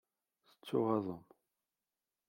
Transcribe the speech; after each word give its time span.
Tettuɣaḍem. 0.51 1.23